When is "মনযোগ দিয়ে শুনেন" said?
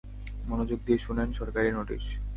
0.47-1.29